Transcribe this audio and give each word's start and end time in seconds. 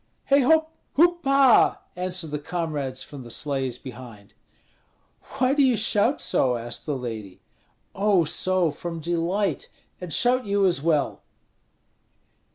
"Hei 0.31 0.39
hop! 0.39 0.71
hoop 0.95 1.23
ha!" 1.25 1.83
answered 1.95 2.31
the 2.31 2.39
comrades 2.39 3.03
from 3.03 3.21
the 3.21 3.29
sleighs 3.29 3.77
behind. 3.77 4.33
"Why 5.37 5.53
do 5.53 5.61
you 5.61 5.77
shout 5.77 6.19
so?" 6.19 6.57
asked 6.57 6.87
the 6.87 6.97
lady. 6.97 7.39
"Oh, 7.93 8.23
so, 8.25 8.71
from 8.71 8.99
delight! 8.99 9.69
And 10.01 10.11
shout 10.11 10.47
you 10.47 10.65
as 10.65 10.81
well!" 10.81 11.21